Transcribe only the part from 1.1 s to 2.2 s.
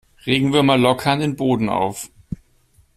den Boden auf.